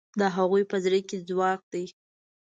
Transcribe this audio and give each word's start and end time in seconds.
د 0.19 0.21
هغوی 0.35 0.63
په 0.71 0.77
زړه 0.83 0.99
کې 1.07 1.17
ځواک 1.27 1.61
دی. 1.73 1.85